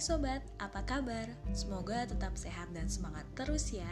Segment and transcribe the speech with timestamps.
[0.00, 1.28] Sobat, apa kabar?
[1.52, 3.84] Semoga tetap sehat dan semangat terus ya.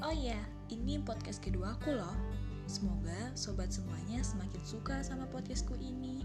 [0.00, 0.40] Oh iya,
[0.72, 2.16] ini podcast kedua aku loh.
[2.64, 6.24] Semoga sobat semuanya semakin suka sama podcastku ini.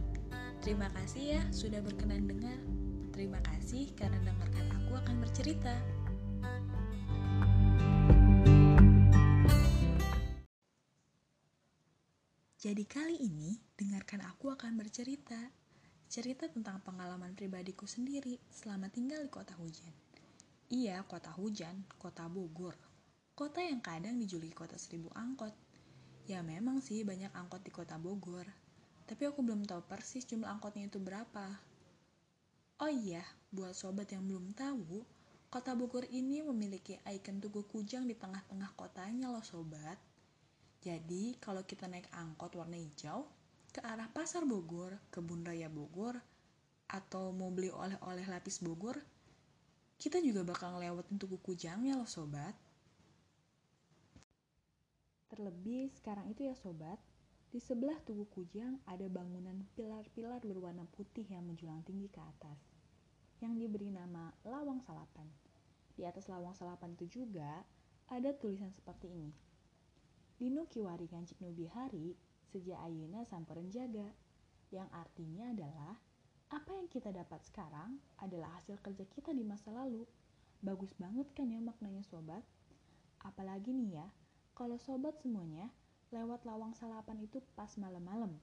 [0.64, 2.56] Terima kasih ya sudah berkenan dengar.
[3.12, 5.76] Terima kasih karena dengarkan aku akan bercerita.
[12.56, 15.63] Jadi kali ini, dengarkan aku akan bercerita
[16.14, 19.90] cerita tentang pengalaman pribadiku sendiri selama tinggal di kota hujan.
[20.70, 22.78] Iya, kota hujan, kota Bogor.
[23.34, 25.50] Kota yang kadang dijuluki kota seribu angkot.
[26.30, 28.46] Ya memang sih banyak angkot di kota Bogor.
[29.10, 31.50] Tapi aku belum tahu persis jumlah angkotnya itu berapa.
[32.78, 35.02] Oh iya, buat sobat yang belum tahu,
[35.50, 39.98] kota Bogor ini memiliki ikon Tugu Kujang di tengah-tengah kotanya loh sobat.
[40.78, 43.26] Jadi kalau kita naik angkot warna hijau,
[43.74, 46.22] ke arah Pasar Bogor, Kebun Raya Bogor,
[46.86, 49.02] atau mau beli oleh-oleh lapis Bogor,
[49.98, 52.54] kita juga bakal ngelewatin Tugu Kujangnya loh sobat.
[55.34, 57.02] Terlebih sekarang itu ya sobat,
[57.50, 62.62] di sebelah Tugu Kujang ada bangunan pilar-pilar berwarna putih yang menjulang tinggi ke atas,
[63.42, 65.26] yang diberi nama Lawang Salapan.
[65.98, 67.66] Di atas Lawang Salapan itu juga
[68.06, 69.34] ada tulisan seperti ini.
[70.38, 72.14] Dino Kiwari Gancik Nubihari
[72.54, 74.06] sejak Ayuna sampai jaga,
[74.70, 75.98] yang artinya adalah
[76.54, 80.06] apa yang kita dapat sekarang adalah hasil kerja kita di masa lalu.
[80.62, 82.46] Bagus banget kan ya maknanya sobat?
[83.26, 84.08] Apalagi nih ya,
[84.54, 85.74] kalau sobat semuanya
[86.14, 88.38] lewat lawang salapan itu pas malam-malam,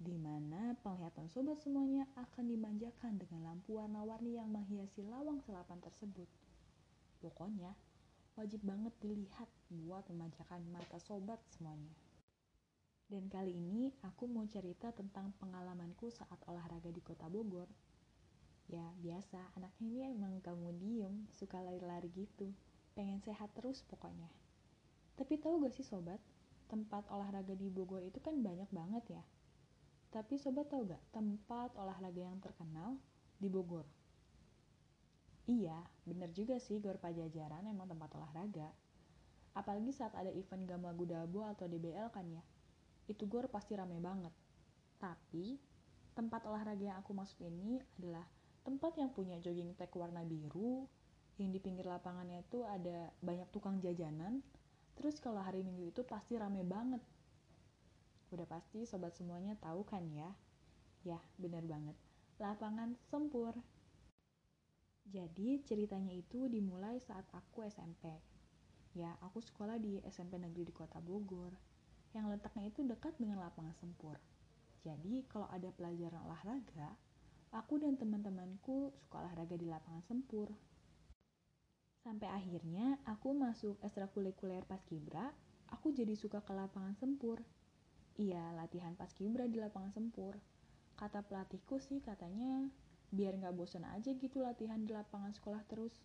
[0.00, 6.26] di mana penglihatan sobat semuanya akan dimanjakan dengan lampu warna-warni yang menghiasi lawang salapan tersebut.
[7.20, 7.76] Pokoknya,
[8.40, 11.92] wajib banget dilihat buat memanjakan mata sobat semuanya.
[13.04, 17.68] Dan kali ini aku mau cerita tentang pengalamanku saat olahraga di kota Bogor.
[18.64, 22.48] Ya biasa, anaknya ini emang kamu diem, suka lari-lari gitu.
[22.96, 24.32] Pengen sehat terus pokoknya.
[25.20, 26.16] Tapi tahu gak sih sobat,
[26.72, 29.22] tempat olahraga di Bogor itu kan banyak banget ya.
[30.08, 32.96] Tapi sobat tahu gak tempat olahraga yang terkenal
[33.36, 33.84] di Bogor?
[35.44, 35.76] Iya,
[36.08, 38.72] bener juga sih Gor Pajajaran emang tempat olahraga.
[39.52, 42.40] Apalagi saat ada event Gama Gudabo atau DBL kan ya
[43.08, 44.32] itu gor pasti rame banget.
[44.96, 45.60] Tapi,
[46.16, 48.24] tempat olahraga yang aku maksud ini adalah
[48.64, 50.88] tempat yang punya jogging tag warna biru,
[51.36, 54.40] yang di pinggir lapangannya itu ada banyak tukang jajanan,
[54.96, 57.02] terus kalau hari minggu itu pasti rame banget.
[58.32, 60.30] Udah pasti sobat semuanya tahu kan ya?
[61.04, 61.98] Ya, bener banget.
[62.40, 63.52] Lapangan Sempur.
[65.04, 68.08] Jadi ceritanya itu dimulai saat aku SMP.
[68.96, 71.73] Ya, aku sekolah di SMP negeri di kota Bogor
[72.14, 74.16] yang letaknya itu dekat dengan lapangan sempur.
[74.86, 76.94] Jadi kalau ada pelajaran olahraga,
[77.50, 80.54] aku dan teman-temanku suka olahraga di lapangan sempur.
[82.04, 85.32] Sampai akhirnya aku masuk ekstrakurikuler paskibra,
[85.72, 87.40] aku jadi suka ke lapangan sempur.
[88.14, 90.38] Iya, latihan paskibra di lapangan sempur.
[90.94, 92.70] Kata pelatihku sih katanya
[93.10, 95.96] biar nggak bosan aja gitu latihan di lapangan sekolah terus.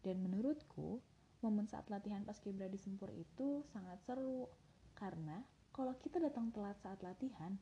[0.00, 1.02] Dan menurutku,
[1.42, 4.46] momen saat latihan paskibra di sempur itu sangat seru
[4.96, 5.44] karena
[5.76, 7.52] kalau kita datang telat saat latihan,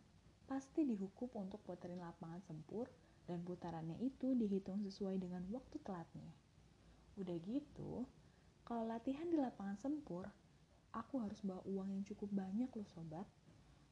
[0.47, 2.87] pasti dihukum untuk puterin lapangan sempur
[3.27, 6.31] dan putarannya itu dihitung sesuai dengan waktu telatnya.
[7.19, 8.06] Udah gitu,
[8.62, 10.31] kalau latihan di lapangan sempur,
[10.94, 13.27] aku harus bawa uang yang cukup banyak loh sobat.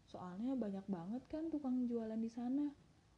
[0.07, 2.71] Soalnya banyak banget kan tukang jualan di sana,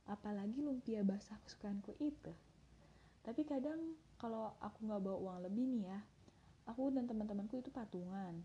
[0.09, 2.33] apalagi lumpia basah kesukaanku itu.
[3.25, 6.01] Tapi kadang kalau aku nggak bawa uang lebih nih ya,
[6.65, 8.41] aku dan teman-temanku itu patungan.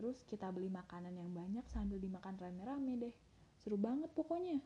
[0.00, 3.14] Terus kita beli makanan yang banyak sambil dimakan rame-rame deh.
[3.60, 4.56] Seru banget pokoknya.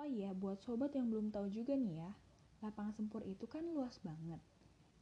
[0.00, 2.16] Oh iya, buat sobat yang belum tahu juga nih ya,
[2.64, 4.40] lapangan sempur itu kan luas banget.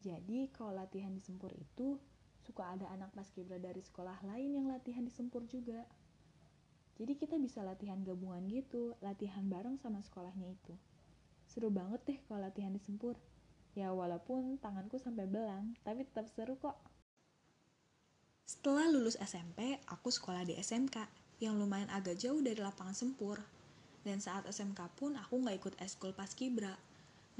[0.02, 2.02] Jadi kalau latihan di sempur itu,
[2.42, 5.86] suka ada anak paskibra dari sekolah lain yang latihan di sempur juga.
[6.98, 10.74] Jadi kita bisa latihan gabungan gitu, latihan bareng sama sekolahnya itu.
[11.46, 13.14] Seru banget deh kalau latihan di sempur.
[13.78, 16.74] Ya walaupun tanganku sampai belang, tapi tetap seru kok.
[18.46, 21.02] Setelah lulus SMP, aku sekolah di SMK
[21.42, 23.42] yang lumayan agak jauh dari lapangan sempur.
[24.06, 26.78] Dan saat SMK pun aku nggak ikut eskul paskibra.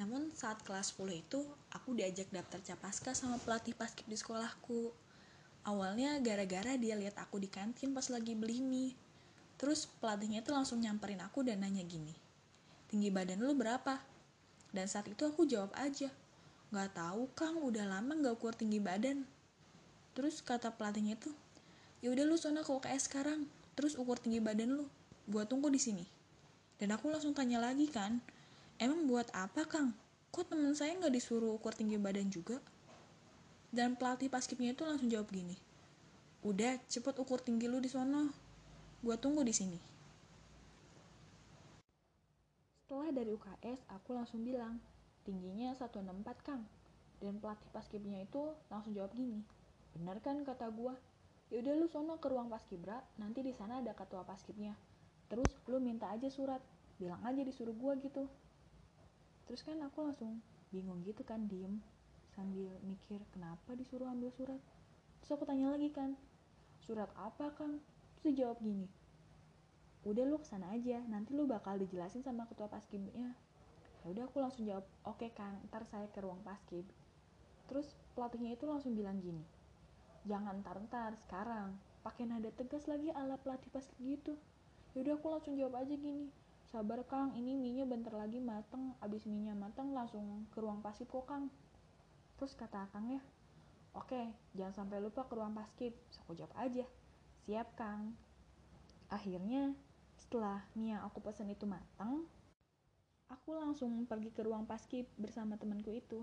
[0.03, 4.91] Namun saat kelas 10 itu, aku diajak daftar capaska sama pelatih paskib di sekolahku.
[5.63, 8.99] Awalnya gara-gara dia lihat aku di kantin pas lagi beli mie.
[9.63, 12.13] Terus pelatihnya itu langsung nyamperin aku dan nanya gini,
[12.91, 14.03] tinggi badan lu berapa?
[14.75, 16.11] Dan saat itu aku jawab aja,
[16.75, 19.25] nggak tahu kang, udah lama nggak ukur tinggi badan
[20.17, 21.37] terus kata pelatihnya tuh
[22.01, 23.45] ya udah lu sana ke UKS sekarang
[23.77, 24.89] terus ukur tinggi badan lu
[25.29, 26.09] gua tunggu di sini
[26.81, 28.25] dan aku langsung tanya lagi kan
[28.81, 29.93] emang buat apa kang
[30.37, 32.61] kok temen saya nggak disuruh ukur tinggi badan juga?
[33.73, 35.57] Dan pelatih paskibnya itu langsung jawab gini,
[36.45, 38.29] udah cepet ukur tinggi lu di sono,
[39.01, 39.81] gua tunggu di sini.
[42.85, 44.77] Setelah dari UKS, aku langsung bilang,
[45.25, 46.05] tingginya 164
[46.45, 46.69] kang.
[47.17, 49.41] Dan pelatih paskibnya itu langsung jawab gini,
[49.97, 50.93] bener kan kata gua?
[51.49, 54.77] Yaudah lu sono ke ruang paskibra, nanti di sana ada ketua paskibnya.
[55.33, 56.61] Terus lu minta aja surat,
[57.01, 58.29] bilang aja disuruh gua gitu.
[59.49, 61.81] Terus kan aku langsung bingung gitu kan diem
[62.35, 64.61] sambil mikir kenapa disuruh ambil surat?
[65.25, 66.13] Terus aku tanya lagi kan
[66.85, 67.81] surat apa kang?
[68.21, 68.87] Terus dia jawab gini
[70.07, 73.35] udah lu ke sana aja nanti lu bakal dijelasin sama ketua paskibnya
[74.07, 76.87] ya udah aku langsung jawab oke okay, kang ntar saya ke ruang paskib
[77.67, 79.43] terus pelatihnya itu langsung bilang gini
[80.27, 81.73] jangan ntar sekarang.
[82.03, 84.35] Pakai nada tegas lagi ala pelatih paskib gitu.
[84.93, 86.31] Ya udah aku langsung jawab aja gini.
[86.69, 87.35] Sabar kang.
[87.35, 88.95] Ini minyak bentar lagi mateng.
[89.03, 91.51] Abis minyak mateng langsung ke ruang pasif kok kang.
[92.37, 93.23] Terus kata kang ya
[93.97, 96.85] oke jangan sampai lupa ke ruang paskib aku jawab aja
[97.49, 98.13] siap kang.
[99.09, 99.73] Akhirnya
[100.21, 102.29] setelah mie aku pesen itu matang
[103.33, 106.23] aku langsung pergi ke ruang paskib bersama temanku itu.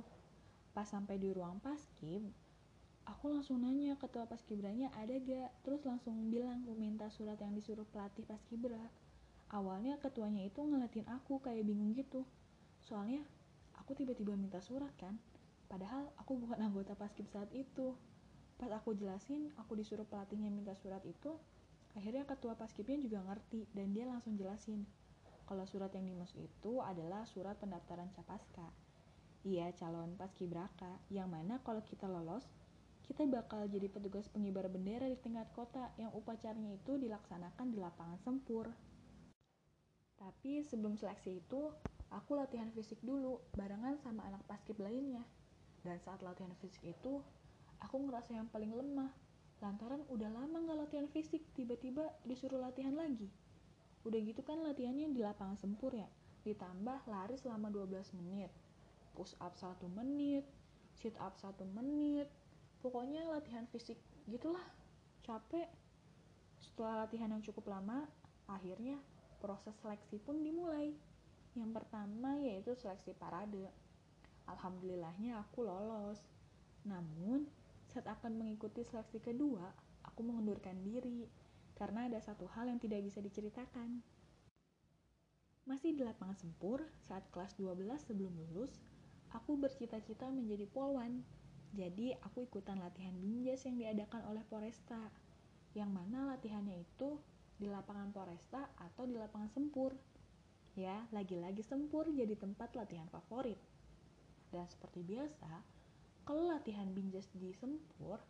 [0.73, 2.29] Pas sampai di ruang paskib
[3.03, 8.23] aku langsung nanya ketua paskibranya ada gak terus langsung bilang minta surat yang disuruh pelatih
[8.23, 8.79] paskibra
[9.53, 12.25] awalnya ketuanya itu ngeliatin aku kayak bingung gitu.
[12.81, 13.21] Soalnya
[13.77, 15.21] aku tiba-tiba minta surat kan
[15.69, 17.93] padahal aku bukan anggota paskib saat itu.
[18.57, 21.37] Pas aku jelasin aku disuruh pelatihnya minta surat itu
[21.93, 24.81] akhirnya ketua paskibnya juga ngerti dan dia langsung jelasin
[25.45, 28.73] kalau surat yang dimaksud itu adalah surat pendaftaran capaska.
[29.43, 32.47] Iya calon paskibraka yang mana kalau kita lolos
[33.03, 38.19] kita bakal jadi petugas pengibar bendera di tingkat kota yang upacaranya itu dilaksanakan di lapangan
[38.23, 38.71] sempur.
[40.15, 41.67] Tapi sebelum seleksi itu,
[42.07, 45.19] aku latihan fisik dulu barengan sama anak paskib lainnya.
[45.83, 47.19] Dan saat latihan fisik itu,
[47.83, 49.11] aku ngerasa yang paling lemah.
[49.59, 53.27] Lantaran udah lama gak latihan fisik, tiba-tiba disuruh latihan lagi.
[54.07, 56.07] Udah gitu kan latihannya di lapangan sempur ya,
[56.47, 58.51] ditambah lari selama 12 menit.
[59.15, 60.47] Push up 1 menit,
[60.95, 62.31] sit up 1 menit.
[62.83, 63.95] Pokoknya latihan fisik
[64.27, 64.63] gitulah,
[65.23, 65.71] capek.
[66.59, 68.03] Setelah latihan yang cukup lama,
[68.51, 68.99] akhirnya
[69.39, 70.91] proses seleksi pun dimulai.
[71.55, 73.71] Yang pertama yaitu seleksi parade.
[74.51, 76.19] Alhamdulillahnya aku lolos.
[76.83, 77.47] Namun,
[77.87, 79.71] saat akan mengikuti seleksi kedua,
[80.03, 81.23] aku mengundurkan diri
[81.79, 84.03] karena ada satu hal yang tidak bisa diceritakan.
[85.63, 88.83] Masih di lapangan sempur, saat kelas 12 sebelum lulus,
[89.31, 91.23] aku bercita-cita menjadi polwan.
[91.73, 95.09] Jadi, aku ikutan latihan binjas yang diadakan oleh Poresta.
[95.73, 97.17] Yang mana latihannya itu
[97.57, 99.97] di lapangan Poresta atau di lapangan Sempur.
[100.77, 103.57] Ya, lagi-lagi Sempur jadi tempat latihan favorit.
[104.53, 105.65] Dan seperti biasa,
[106.29, 108.21] kalau latihan binjas di Sempur,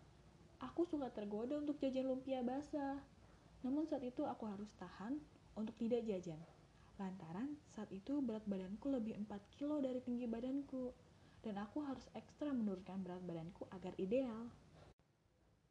[0.64, 3.04] aku suka tergoda untuk jajan lumpia basah.
[3.68, 5.20] Namun saat itu aku harus tahan
[5.60, 6.40] untuk tidak jajan.
[6.96, 10.96] Lantaran saat itu berat badanku lebih 4 kilo dari tinggi badanku.
[11.44, 14.48] Dan aku harus ekstra menurunkan berat badanku agar ideal.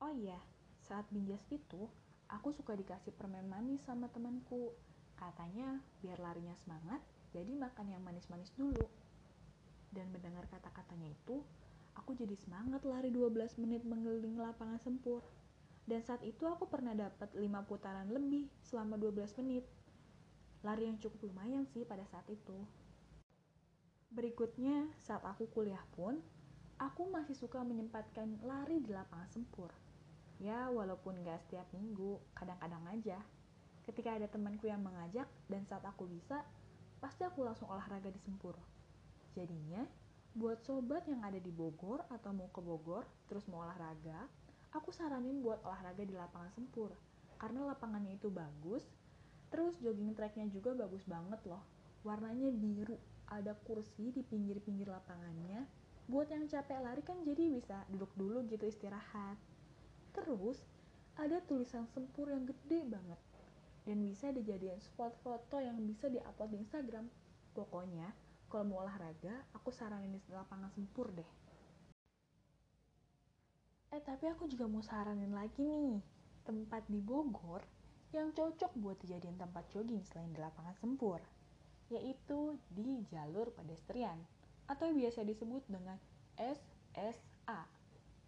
[0.05, 0.37] Oh iya,
[0.85, 1.89] saat binjas itu,
[2.29, 4.77] aku suka dikasih permen manis sama temanku.
[5.17, 7.01] Katanya biar larinya semangat,
[7.33, 8.85] jadi makan yang manis-manis dulu.
[9.89, 11.41] Dan mendengar kata-katanya itu,
[11.97, 15.25] aku jadi semangat lari 12 menit mengelilingi lapangan sempur.
[15.89, 19.65] Dan saat itu aku pernah dapat 5 putaran lebih selama 12 menit.
[20.61, 22.55] Lari yang cukup lumayan sih pada saat itu.
[24.13, 26.21] Berikutnya, saat aku kuliah pun,
[26.77, 29.73] aku masih suka menyempatkan lari di lapangan sempur
[30.43, 33.23] Ya, walaupun gak setiap minggu, kadang-kadang aja.
[33.87, 36.43] Ketika ada temanku yang mengajak dan saat aku bisa,
[36.99, 38.59] pasti aku langsung olahraga di Sempur.
[39.39, 39.87] Jadinya,
[40.35, 44.27] buat sobat yang ada di Bogor atau mau ke Bogor, terus mau olahraga,
[44.75, 46.91] aku saranin buat olahraga di lapangan Sempur.
[47.39, 48.83] Karena lapangannya itu bagus,
[49.47, 51.63] terus jogging tracknya juga bagus banget loh.
[52.03, 52.99] Warnanya biru,
[53.29, 55.67] ada kursi di pinggir-pinggir lapangannya.
[56.11, 59.39] Buat yang capek lari kan jadi bisa duduk dulu gitu istirahat.
[60.17, 60.59] Terus
[61.21, 63.21] ada tulisan sempur yang gede banget
[63.83, 67.07] dan bisa dijadikan spot foto yang bisa diupload di Instagram.
[67.53, 68.09] Pokoknya
[68.53, 71.31] kalau mau olahraga, aku saranin di lapangan sempur deh.
[73.93, 76.01] Eh tapi aku juga mau saranin lagi nih,
[76.45, 77.65] tempat di Bogor
[78.13, 81.21] yang cocok buat dijadiin tempat jogging selain di lapangan sempur,
[81.93, 84.17] yaitu di jalur pedestrian
[84.65, 86.01] atau biasa disebut dengan
[86.41, 87.61] SSA.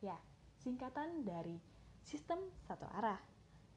[0.04, 0.20] Ya,
[0.60, 1.56] singkatan dari
[2.04, 3.18] sistem satu arah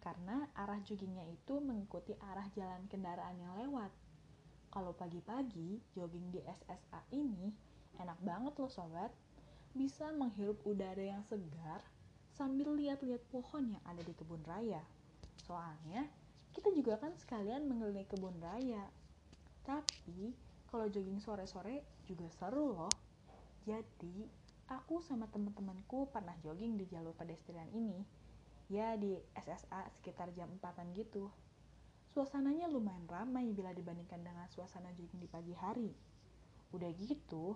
[0.03, 3.91] karena arah joggingnya itu mengikuti arah jalan kendaraan yang lewat.
[4.67, 7.55] Kalau pagi-pagi jogging di SSA ini
[7.97, 9.09] Enak banget loh sobat.
[9.73, 11.81] Bisa menghirup udara yang segar
[12.33, 14.81] sambil lihat-lihat pohon yang ada di kebun raya.
[15.45, 16.05] Soalnya
[16.53, 18.85] kita juga kan sekalian mengelilingi kebun raya.
[19.67, 20.31] Tapi
[20.71, 22.93] kalau jogging sore-sore juga seru loh.
[23.67, 24.23] Jadi
[24.71, 27.99] aku sama teman-temanku pernah jogging di jalur pedestrian ini.
[28.71, 31.27] Ya di SSA sekitar jam 4 gitu.
[32.15, 35.91] Suasananya lumayan ramai bila dibandingkan dengan suasana jogging di pagi hari.
[36.71, 37.55] Udah gitu,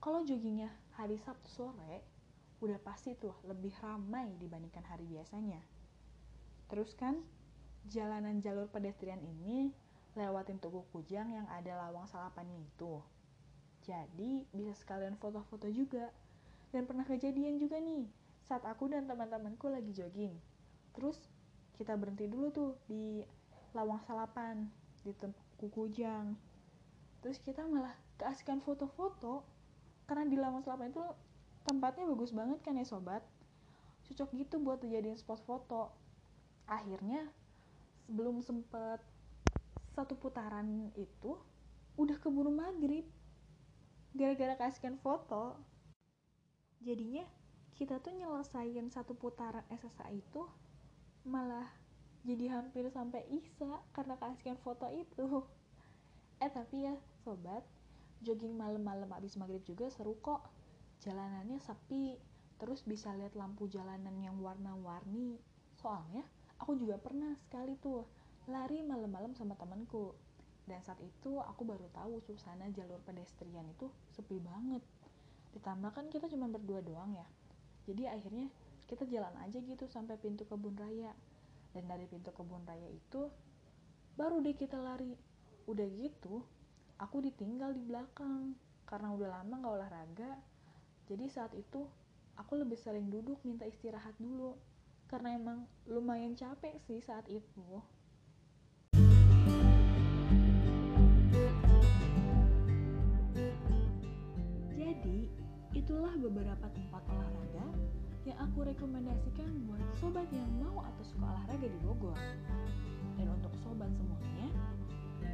[0.00, 2.04] kalau joggingnya hari Sabtu sore,
[2.60, 5.60] udah pasti tuh lebih ramai dibandingkan hari biasanya.
[6.68, 7.18] Terus kan,
[7.88, 9.72] jalanan jalur pedestrian ini
[10.18, 12.98] lewatin Tugu Kujang yang ada lawang salapannya itu.
[13.86, 16.10] Jadi bisa sekalian foto-foto juga.
[16.68, 18.04] Dan pernah kejadian juga nih,
[18.44, 20.36] saat aku dan teman-temanku lagi jogging.
[20.92, 21.16] Terus
[21.80, 23.24] kita berhenti dulu tuh di
[23.72, 24.68] lawang salapan,
[25.06, 26.36] di Tugu Kujang.
[27.24, 29.46] Terus kita malah keasikan foto-foto
[30.04, 31.04] karena di lawang salapan itu
[31.64, 33.24] tempatnya bagus banget kan ya sobat.
[34.08, 35.92] Cocok gitu buat dijadiin spot foto.
[36.68, 37.28] Akhirnya
[38.08, 39.00] sebelum sempet
[39.98, 41.34] satu putaran itu
[41.98, 43.02] udah keburu maghrib
[44.14, 45.58] gara-gara kasihkan foto.
[46.78, 47.26] Jadinya
[47.74, 50.46] kita tuh nyelesain satu putaran SSA itu
[51.26, 51.66] malah
[52.22, 55.42] jadi hampir sampai Isa karena kasihkan foto itu.
[56.38, 56.94] Eh tapi ya
[57.26, 57.66] sobat
[58.22, 60.46] jogging malam-malam abis maghrib juga seru kok.
[61.02, 62.14] Jalanannya sepi
[62.62, 65.42] terus bisa lihat lampu jalanan yang warna-warni.
[65.82, 66.22] Soalnya
[66.62, 68.06] aku juga pernah sekali tuh
[68.48, 70.16] lari malam-malam sama temanku.
[70.64, 74.80] Dan saat itu aku baru tahu suasana jalur pedestrian itu sepi banget.
[75.56, 77.24] Ditambah kan kita cuma berdua doang ya.
[77.88, 78.48] Jadi akhirnya
[78.88, 81.12] kita jalan aja gitu sampai pintu kebun raya.
[81.72, 83.28] Dan dari pintu kebun raya itu
[84.16, 85.12] baru deh kita lari.
[85.68, 86.44] Udah gitu
[87.00, 88.56] aku ditinggal di belakang
[88.88, 90.32] karena udah lama gak olahraga.
[91.08, 91.88] Jadi saat itu
[92.36, 94.56] aku lebih sering duduk minta istirahat dulu.
[95.08, 97.80] Karena emang lumayan capek sih saat itu
[105.88, 107.64] Itulah beberapa tempat olahraga
[108.28, 112.12] yang aku rekomendasikan buat sobat yang mau atau suka olahraga di Bogor.
[113.16, 114.52] Dan untuk sobat semuanya,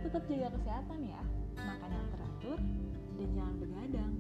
[0.07, 1.19] tetap jaga kesehatan ya,
[1.59, 2.59] makan yang teratur,
[3.19, 4.13] dan jangan begadang.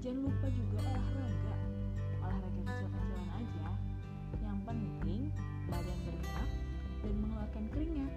[0.00, 1.54] Jangan lupa juga olahraga,
[2.24, 3.68] olahraga kecil-kecilan aja.
[4.40, 5.22] Yang penting,
[5.68, 6.50] badan bergerak
[7.04, 8.12] dan mengeluarkan keringat.